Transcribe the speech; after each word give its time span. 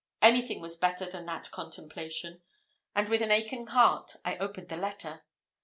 Anything 0.23 0.61
was 0.61 0.75
better 0.77 1.05
than 1.05 1.27
that 1.27 1.51
contemplation; 1.51 2.41
and 2.95 3.07
with 3.07 3.21
an 3.21 3.29
aching 3.29 3.67
heart, 3.67 4.15
I 4.25 4.35
opened 4.37 4.69
the 4.69 4.75
letter. 4.77 5.21